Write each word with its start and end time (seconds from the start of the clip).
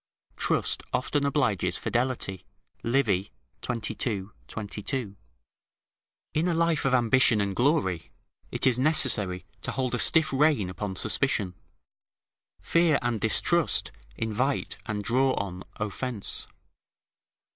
["Trust 0.35 0.81
often 0.93 1.27
obliges 1.27 1.77
fidelity." 1.77 2.43
Livy, 2.81 3.31
xxii. 3.63 4.23
22.] 4.47 5.15
In 6.33 6.47
a 6.47 6.55
life 6.55 6.85
of 6.85 6.95
ambition 6.95 7.39
and 7.39 7.55
glory, 7.55 8.09
it 8.49 8.65
is 8.65 8.79
necessary 8.79 9.45
to 9.61 9.71
hold 9.71 9.93
a 9.93 9.99
stiff 9.99 10.33
rein 10.33 10.71
upon 10.71 10.95
suspicion: 10.95 11.53
fear 12.63 12.97
and 13.03 13.21
distrust 13.21 13.91
invite 14.15 14.75
and 14.87 15.03
draw 15.03 15.35
on 15.35 15.63
offence. 15.75 16.47